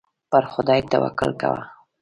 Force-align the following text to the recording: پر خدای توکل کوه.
پر 0.31 0.43
خدای 0.51 0.81
توکل 0.91 1.31
کوه. 1.41 1.61